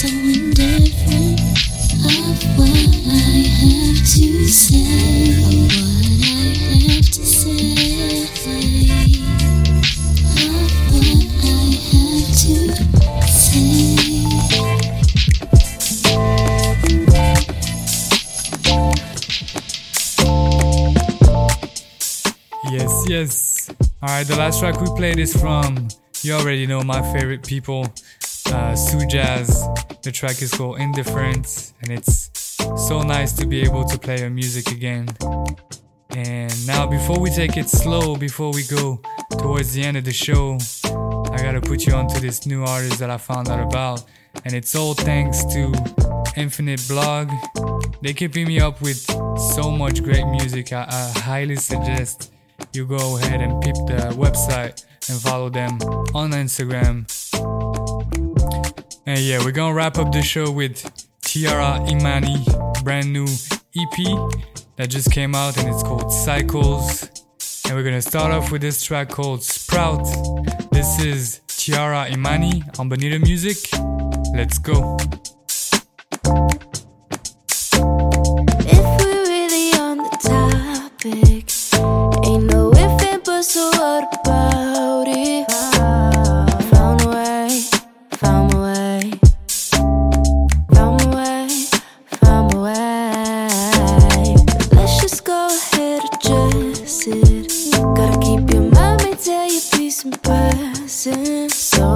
so 0.00 0.08
Of 0.08 0.16
what 2.56 2.88
I 3.06 3.36
have 3.60 4.00
to 4.00 4.48
say. 4.48 5.20
Yes, 22.72 23.04
yes. 23.06 23.70
All 24.00 24.08
right, 24.08 24.26
the 24.26 24.36
last 24.38 24.60
track 24.60 24.80
we 24.80 24.86
played 24.96 25.18
is 25.18 25.38
from, 25.38 25.88
you 26.22 26.32
already 26.32 26.66
know 26.66 26.82
my 26.82 27.02
favorite 27.12 27.46
people 27.46 27.92
uh, 28.52 29.06
Jazz. 29.06 29.66
The 30.02 30.10
track 30.12 30.42
is 30.42 30.52
called 30.52 30.80
Indifference, 30.80 31.74
and 31.82 31.90
it's 31.90 32.30
so 32.88 33.02
nice 33.02 33.32
to 33.34 33.46
be 33.46 33.62
able 33.62 33.84
to 33.84 33.98
play 33.98 34.20
her 34.20 34.30
music 34.30 34.70
again. 34.70 35.08
And 36.10 36.66
now, 36.66 36.86
before 36.86 37.20
we 37.20 37.30
take 37.30 37.56
it 37.56 37.68
slow, 37.68 38.16
before 38.16 38.52
we 38.52 38.64
go 38.64 39.00
towards 39.38 39.74
the 39.74 39.82
end 39.82 39.96
of 39.96 40.04
the 40.04 40.12
show, 40.12 40.58
I 41.32 41.42
gotta 41.42 41.60
put 41.60 41.86
you 41.86 41.94
onto 41.94 42.20
this 42.20 42.46
new 42.46 42.64
artist 42.64 42.98
that 42.98 43.10
I 43.10 43.16
found 43.16 43.48
out 43.48 43.60
about. 43.60 44.04
And 44.44 44.54
it's 44.54 44.74
all 44.74 44.94
thanks 44.94 45.44
to 45.46 45.72
Infinite 46.36 46.82
Blog. 46.88 47.30
They 48.02 48.12
keeping 48.12 48.46
me 48.46 48.60
up 48.60 48.80
with 48.80 48.98
so 49.54 49.70
much 49.70 50.02
great 50.02 50.26
music. 50.26 50.72
I, 50.72 50.86
I 50.88 51.18
highly 51.20 51.56
suggest 51.56 52.32
you 52.72 52.86
go 52.86 53.18
ahead 53.18 53.40
and 53.40 53.60
peep 53.62 53.74
the 53.86 54.14
website 54.16 54.84
and 55.08 55.20
follow 55.20 55.48
them 55.48 55.78
on 56.14 56.30
Instagram 56.30 57.06
and 59.06 59.18
yeah, 59.18 59.42
we're 59.42 59.52
gonna 59.52 59.74
wrap 59.74 59.98
up 59.98 60.12
the 60.12 60.22
show 60.22 60.50
with 60.50 60.84
Tiara 61.22 61.84
Imani, 61.88 62.44
brand 62.84 63.12
new 63.12 63.24
EP 63.24 64.30
that 64.76 64.88
just 64.88 65.10
came 65.10 65.34
out 65.34 65.56
and 65.56 65.68
it's 65.68 65.82
called 65.82 66.12
Cycles. 66.12 67.08
And 67.64 67.74
we're 67.74 67.82
gonna 67.82 68.02
start 68.02 68.30
off 68.30 68.52
with 68.52 68.60
this 68.60 68.82
track 68.82 69.08
called 69.08 69.42
Sprout. 69.42 70.04
This 70.70 71.00
is 71.00 71.40
Tiara 71.46 72.10
Imani 72.10 72.62
on 72.78 72.88
Bonita 72.88 73.18
Music. 73.18 73.56
Let's 74.34 74.58
go. 74.58 74.98
Gotta 97.80 98.18
keep 98.20 98.50
your 98.50 98.62
mind 98.62 99.02
and 99.02 99.18
tell 99.18 99.50
your 99.50 99.62
peace 99.72 100.04
and 100.04 100.22
passing. 100.22 101.48
So 101.48 101.89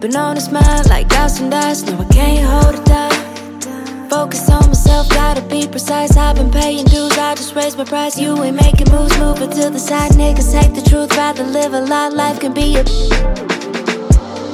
but 0.00 0.14
on 0.14 0.34
this 0.34 0.46
smile 0.46 0.82
like 0.88 1.08
that's 1.08 1.40
on 1.40 1.50
dice. 1.50 1.82
No, 1.82 1.98
I 1.98 2.04
can't 2.12 2.46
hold 2.46 2.74
it 2.74 2.84
down. 2.84 4.10
Focus 4.10 4.48
on 4.50 4.66
myself, 4.68 5.08
gotta 5.10 5.42
be 5.42 5.66
precise. 5.66 6.16
I've 6.16 6.36
been 6.36 6.50
paying 6.50 6.84
dues, 6.86 7.16
I 7.18 7.34
just 7.34 7.54
raised 7.54 7.78
my 7.78 7.84
price. 7.84 8.18
You 8.18 8.42
ain't 8.42 8.56
making 8.56 8.90
moves, 8.90 9.18
move 9.18 9.40
it 9.42 9.52
to 9.52 9.70
the 9.70 9.78
side. 9.78 10.12
Niggas 10.12 10.52
hate 10.52 10.74
the 10.74 10.88
truth, 10.88 11.16
rather 11.16 11.44
live 11.44 11.74
a 11.74 11.80
lie. 11.80 12.08
Life 12.08 12.40
can 12.40 12.52
be 12.52 12.76
a. 12.76 13.45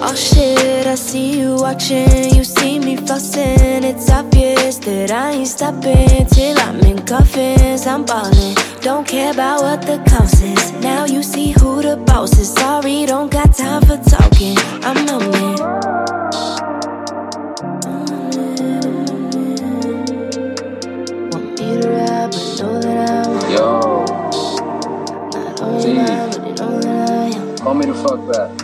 Oh 0.04 0.14
shit, 0.16 0.84
I 0.86 0.96
see 0.96 1.38
you 1.38 1.54
watching, 1.54 2.34
you 2.34 2.42
see 2.42 2.80
me 2.80 2.96
fussing. 2.96 3.84
It's 3.84 4.10
obvious 4.10 4.78
that 4.78 5.12
I 5.12 5.30
ain't 5.30 5.46
stopping 5.46 6.26
till 6.26 6.58
I'm 6.58 6.80
in 6.80 7.06
coffins. 7.06 7.86
I'm 7.86 8.04
ballin', 8.04 8.56
don't 8.80 9.06
care 9.06 9.30
about 9.30 9.62
what 9.62 9.82
the 9.82 10.02
cost 10.10 10.42
is. 10.42 10.72
Now 10.82 11.04
you 11.04 11.22
see 11.22 11.52
who 11.52 11.82
the 11.82 11.96
boss 11.96 12.36
is. 12.36 12.52
Sorry, 12.52 13.06
don't 13.06 13.30
got 13.30 13.54
time 13.54 13.82
for 13.82 13.96
talking. 14.10 14.58
I'm 14.82 15.06
it. 15.06 15.60
Want 21.30 21.60
me 21.60 21.80
to 21.80 21.88
ride, 21.88 22.30
but 22.32 22.58
know 22.58 22.80
that 22.82 22.98
I 23.08 23.28
want 23.28 23.50
Yo, 23.52 24.04
not 25.30 25.62
only 25.62 25.94
mine, 25.94 26.30
but 26.30 26.46
you 26.46 26.54
know 26.56 26.80
that 26.80 27.10
I 27.10 27.38
am. 27.38 27.56
call 27.58 27.74
me 27.74 27.86
the 27.86 27.94
fuck 27.94 28.20
back. 28.32 28.61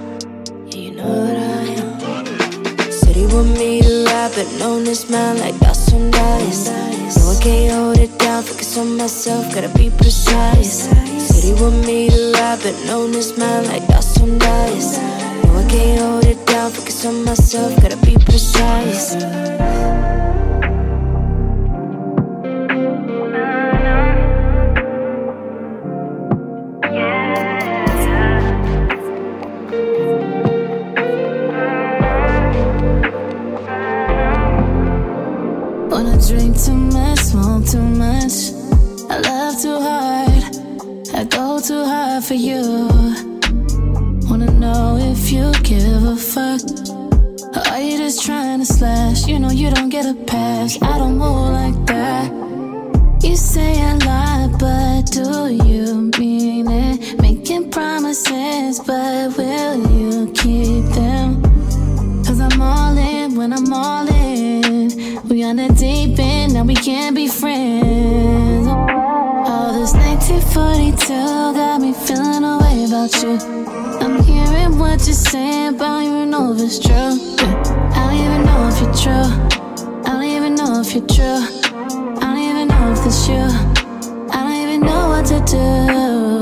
That 1.08 1.36
I 1.36 1.64
am. 1.80 2.92
Said 2.92 3.16
he 3.16 3.26
want 3.26 3.52
me 3.58 3.80
to 3.82 4.04
ride, 4.04 4.32
but 4.34 4.48
known 4.58 4.84
this 4.84 5.08
man 5.10 5.38
like 5.38 5.58
that's 5.58 5.92
on 5.92 6.10
dice. 6.10 6.68
No, 7.16 7.30
I 7.30 7.42
can't 7.42 7.72
hold 7.72 7.98
it 7.98 8.18
down, 8.18 8.42
focus 8.42 8.76
on 8.76 8.96
myself, 8.96 9.54
gotta 9.54 9.70
be 9.70 9.90
precise. 9.90 10.88
Said 11.26 11.44
he 11.44 11.52
want 11.60 11.86
me 11.86 12.10
to 12.10 12.32
ride, 12.32 12.60
but 12.62 12.74
known 12.86 13.12
this 13.12 13.38
man 13.38 13.66
like 13.66 13.86
that's 13.86 14.20
on 14.20 14.38
dice. 14.38 14.98
No, 15.44 15.56
I 15.56 15.66
can't 15.68 16.00
hold 16.00 16.24
it 16.26 16.44
down, 16.46 16.72
focus 16.72 17.04
on 17.06 17.24
myself, 17.24 17.74
gotta 17.80 17.96
be 18.04 18.14
precise. 18.24 19.14
Drink 36.38 36.56
too 36.56 36.72
much, 36.72 37.18
smoke 37.18 37.66
too 37.66 37.82
much. 37.82 38.52
I 39.10 39.18
love 39.18 39.60
too 39.60 39.80
hard, 39.80 40.44
I 41.12 41.24
go 41.24 41.58
too 41.58 41.84
hard 41.84 42.22
for 42.22 42.34
you. 42.34 42.62
Wanna 44.30 44.48
know 44.52 44.96
if 45.00 45.32
you 45.32 45.50
give 45.64 46.04
a 46.04 46.14
fuck. 46.14 46.60
Or 47.56 47.72
are 47.72 47.80
you 47.80 47.98
just 47.98 48.24
trying 48.24 48.60
to 48.60 48.66
slash? 48.66 49.26
You 49.26 49.40
know 49.40 49.50
you 49.50 49.70
don't 49.70 49.88
get 49.88 50.06
a 50.06 50.14
pass. 50.14 50.80
I 50.80 50.98
don't 50.98 51.18
move 51.18 51.50
like 51.50 51.86
that. 51.86 52.30
You 53.20 53.34
say 53.34 53.82
I 53.82 53.94
lie, 53.96 54.48
but 54.60 55.10
do 55.10 55.52
you 55.52 56.08
mean 56.20 56.70
it? 56.70 57.20
Making 57.20 57.68
promises, 57.72 58.78
but 58.78 59.36
will 59.36 59.76
you 59.90 60.32
keep 60.34 60.84
them? 60.94 61.42
Cause 62.24 62.38
I'm 62.38 62.62
all 62.62 62.96
in 62.96 63.34
when 63.34 63.52
I'm 63.52 63.72
all 63.72 64.06
in. 64.06 64.07
We 65.38 65.44
on 65.44 65.54
the 65.54 65.68
deep 65.68 66.18
end, 66.18 66.54
now 66.54 66.64
we 66.64 66.74
can't 66.74 67.14
be 67.14 67.28
friends. 67.28 68.66
All 68.66 69.72
this 69.72 69.94
1942 69.94 71.06
got 71.54 71.80
me 71.80 71.92
feeling 71.92 72.42
a 72.42 72.58
way 72.58 72.82
about 72.82 73.14
you. 73.22 73.38
I'm 74.02 74.20
hearing 74.24 74.80
what 74.80 74.98
you're 75.06 75.14
saying, 75.14 75.76
but 75.76 75.84
I 75.84 76.02
don't 76.02 76.12
even 76.12 76.30
know 76.30 76.54
if 76.54 76.60
it's 76.60 76.80
true. 76.80 76.90
I 76.90 77.98
don't 78.02 78.18
even 78.18 78.46
know 78.46 78.66
if 78.66 78.80
you're 78.82 78.94
true. 78.98 79.30
I 80.02 80.10
don't 80.10 80.24
even 80.24 80.54
know 80.56 80.80
if 80.80 80.92
you're 80.92 81.06
true. 81.06 81.40
I 82.18 82.34
don't 82.34 82.38
even 82.38 82.66
know 82.66 82.90
if 82.90 83.06
it's 83.06 83.28
you. 83.28 83.46
I 84.34 84.42
don't 84.42 84.58
even 84.60 84.80
know 84.80 85.06
what 85.06 85.24
to 85.26 85.38
do. 85.46 85.66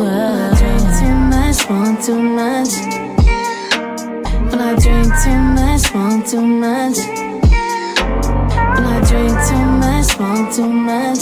I 0.08 0.56
drink 0.56 0.88
too 0.96 1.14
much, 1.28 1.68
want 1.68 2.02
too 2.02 2.22
much. 2.22 2.72
When 4.48 4.58
I 4.58 4.74
drink 4.80 5.12
too 5.22 5.38
much, 5.52 5.94
want 5.94 6.26
too 6.26 6.40
much. 6.40 7.15
Want 10.18 10.52
too 10.54 10.68
much. 10.68 11.18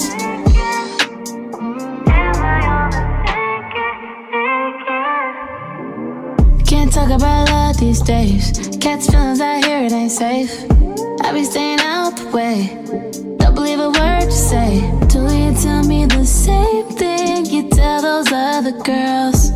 Can't 6.66 6.92
talk 6.92 7.10
about 7.10 7.48
love 7.50 7.78
these 7.78 8.00
days. 8.00 8.52
Catch 8.80 9.06
feelings 9.06 9.40
out 9.40 9.64
here, 9.64 9.84
it 9.84 9.92
ain't 9.92 10.12
safe. 10.12 10.64
I 11.22 11.32
be 11.32 11.44
staying 11.44 11.80
out 11.80 12.16
the 12.16 12.28
way. 12.32 12.78
Don't 13.38 13.54
believe 13.54 13.80
a 13.80 13.90
word 13.90 14.24
you 14.24 14.30
say. 14.30 14.80
Till 15.08 15.32
you 15.32 15.54
tell 15.54 15.82
me 15.82 16.06
the 16.06 16.24
same 16.24 16.86
thing 16.90 17.46
you 17.46 17.68
tell 17.70 18.02
those 18.02 18.30
other 18.30 18.72
girls. 18.82 19.50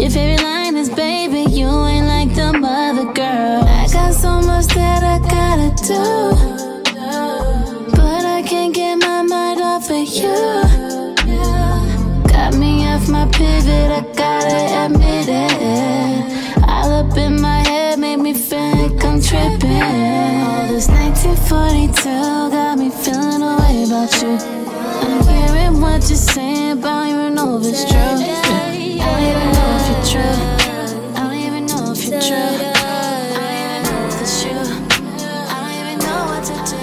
Your 0.00 0.10
favorite 0.10 0.42
line 0.42 0.76
is, 0.76 0.90
baby, 0.90 1.42
you 1.50 1.68
ain't 1.68 2.06
like 2.06 2.34
them 2.34 2.64
other 2.64 3.12
girls. 3.12 3.64
I 3.64 3.86
got 3.92 4.14
so 4.14 4.40
much 4.40 4.66
that 4.74 5.02
I 5.04 5.18
gotta 5.28 5.70
do. 5.86 6.29
All 19.62 20.66
this 20.68 20.88
1942 20.88 22.50
got 22.50 22.78
me 22.78 22.88
feeling 22.88 23.42
a 23.42 23.56
way 23.60 23.84
about 23.84 24.10
you. 24.22 24.38
I'm 25.02 25.20
hearing 25.28 25.80
what 25.80 26.00
you're 26.08 26.16
saying, 26.16 26.80
but 26.80 26.88
I 26.88 27.10
don't 27.10 27.20
even 27.20 27.34
know 27.34 27.58
if 27.58 27.66
it's 27.66 27.84
true. 27.84 27.98
I 27.98 28.02
don't 28.08 29.20
even 29.20 29.52
know 29.52 29.76
if 29.76 29.84
you're 29.90 30.04
true. 30.10 30.36
I 31.14 31.20
don't 31.20 31.34
even 31.34 31.64
know 31.66 31.92
if 31.92 32.00
you're 32.08 32.20
true. 32.20 32.36
I 32.36 32.72
don't 33.36 33.52
even 33.60 33.82
know 33.84 34.00
if 34.08 34.20
it's 34.22 34.36
you. 34.44 34.56
I 35.48 35.60
don't 35.60 35.76
even 35.80 35.98
know 36.06 36.20
what 36.30 36.42
to 36.48 36.54
do. 36.70 36.80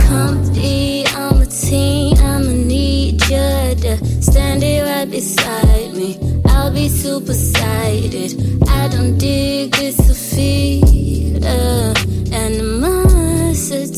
Come 0.00 0.38
on 1.16 1.34
the 1.40 1.46
team, 1.46 2.16
I'ma 2.18 2.52
need 2.52 3.20
you 3.28 3.74
to 3.82 3.92
stand 4.22 4.62
here 4.62 4.84
right 4.86 5.10
beside 5.10 5.92
me. 5.92 6.18
I'll 6.46 6.72
be 6.72 6.88
super 6.88 7.32
excited. 7.32 8.32
I 8.68 8.88
don't 8.88 9.18
dig 9.18 9.74
this 9.74 10.03
defeat, 10.34 11.44
uh, 11.44 11.94
animosity. 12.32 13.94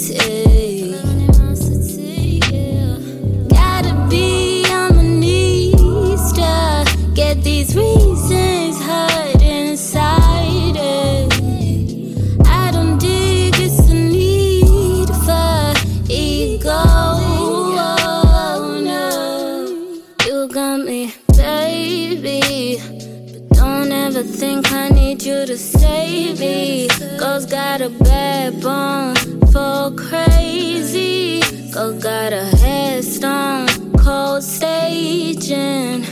Backbone 28.62 29.40
for 29.52 29.90
crazy. 29.96 31.40
Go 31.70 31.98
got 31.98 32.32
a 32.32 32.44
headstone, 32.44 33.68
cold 33.98 34.42
staging. 34.42 36.04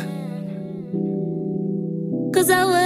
Cause 2.33 2.51
I 2.51 2.65
would 2.65 2.84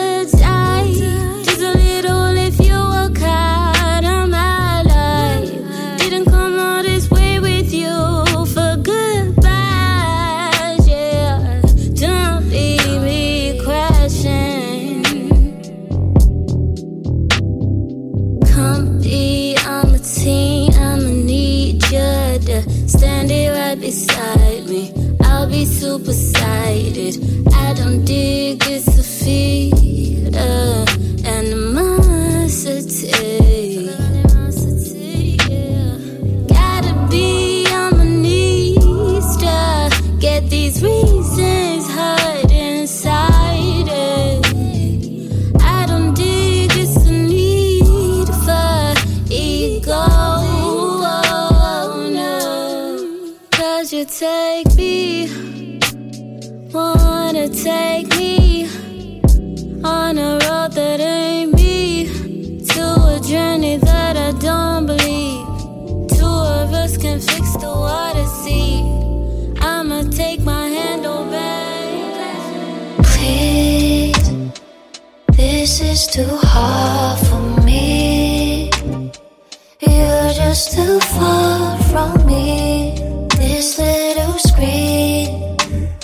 just 80.48 80.72
too 80.72 80.98
far 81.00 81.76
from 81.90 82.10
me. 82.24 82.94
This 83.36 83.78
little 83.78 84.38
screen, 84.38 85.54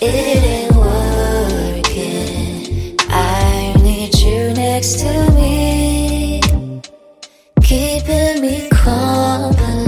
it 0.02 0.40
ain't 0.54 0.76
working. 0.76 2.14
I 3.08 3.74
need 3.82 4.12
you 4.18 4.52
next 4.52 5.00
to 5.00 5.12
me, 5.32 6.42
keeping 7.62 8.42
me 8.42 8.68
company, 8.68 9.78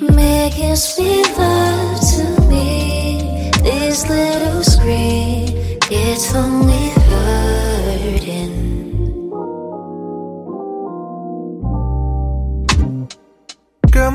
making 0.00 0.76
sweet 0.76 1.26
love 1.36 2.00
to 2.12 2.24
me. 2.52 3.50
This 3.64 4.08
little 4.08 4.62
screen, 4.62 5.80
it's 5.90 6.32
only 6.36 6.77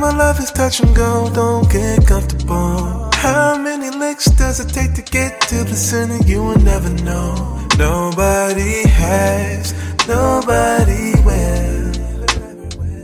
my 0.04 0.12
love 0.18 0.38
is 0.38 0.52
touch 0.52 0.82
and 0.82 0.94
go, 0.94 1.30
don't 1.34 1.72
get 1.72 2.06
comfortable. 2.06 3.10
How 3.14 3.58
many 3.58 3.90
licks 3.90 4.26
does 4.26 4.60
it 4.60 4.68
take 4.68 4.94
to 4.96 5.02
get 5.02 5.40
to 5.48 5.64
the 5.64 5.78
center? 5.78 6.18
You 6.26 6.44
will 6.44 6.60
never 6.60 6.90
know. 7.08 7.30
Nobody 7.78 8.86
has, 8.86 9.72
nobody 10.06 11.14
will. 11.28 11.92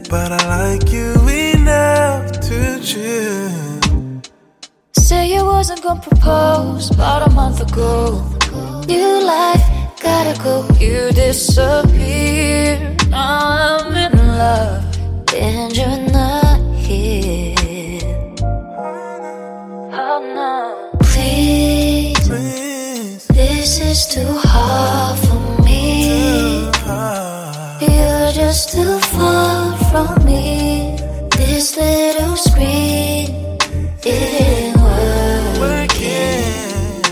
But 0.10 0.34
I 0.38 0.41
like 0.58 0.91
you 0.91 1.14
enough 1.54 2.32
to 2.47 2.60
chill. 2.89 4.22
Say 4.91 5.34
you 5.34 5.45
wasn't 5.45 5.82
gonna 5.82 6.02
propose 6.02 6.91
about 6.91 7.22
a 7.30 7.32
month 7.32 7.62
ago. 7.62 7.95
You 8.89 9.24
life 9.24 9.66
gotta 10.04 10.36
go, 10.43 10.68
you 10.84 11.12
disappear. 11.14 12.97
I'm 13.14 13.95
in 14.06 14.18
love, 14.43 14.84
and 15.34 15.78
you're 15.78 16.12
not 16.12 16.49
no, 20.22 20.92
please, 21.02 22.28
this 23.28 23.80
is 23.80 24.06
too 24.08 24.34
hard 24.44 25.18
for 25.20 25.64
me. 25.64 26.70
You're 27.82 28.32
just 28.32 28.72
too 28.74 29.00
far 29.00 29.78
from 29.90 30.26
me. 30.26 30.98
This 31.38 31.78
little 31.78 32.36
screen, 32.36 33.58
it 34.04 34.42
ain't 34.42 34.78
working. 35.60 36.44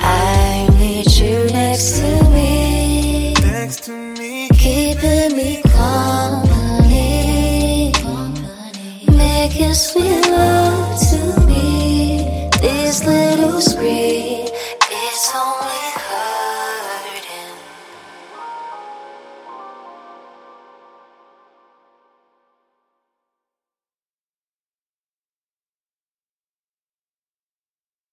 I 0.02 0.68
need 0.80 1.10
you 1.12 1.46
next 1.52 2.00
to 2.00 2.30
me, 2.32 3.34
next 3.36 3.84
to 3.86 3.92
me, 3.92 4.50
keeping 4.54 5.36
me 5.38 5.62
company, 5.64 6.34
making 9.16 9.74
sweet 9.74 10.28
love 10.30 10.57